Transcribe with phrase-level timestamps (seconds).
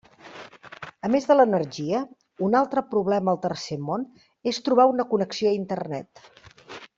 [1.07, 1.99] A més de l'energia,
[2.47, 4.07] un altre problema al tercer món
[4.53, 6.25] és trobar una connexió a Internet.